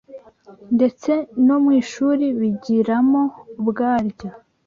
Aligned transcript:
ndetse 0.75 1.11
no 1.47 1.55
mu 1.63 1.71
ishuri 1.81 2.25
bigiramo 2.39 3.21
ubwaryo 3.59 4.29